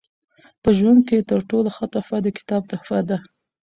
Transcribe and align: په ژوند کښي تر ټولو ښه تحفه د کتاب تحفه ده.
په 0.63 0.69
ژوند 0.77 0.99
کښي 1.07 1.19
تر 1.31 1.39
ټولو 1.49 1.69
ښه 1.75 1.85
تحفه 1.93 2.17
د 2.23 2.27
کتاب 2.37 2.61
تحفه 2.71 2.99
ده. 3.09 3.17